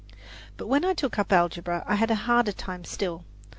But 0.57 0.65
when 0.65 0.83
I 0.83 0.95
took 0.95 1.19
up 1.19 1.31
algebra 1.31 1.83
I 1.85 1.93
had 1.93 2.09
a 2.09 2.15
harder 2.25 2.53
time 2.53 2.83
still. 2.85 3.23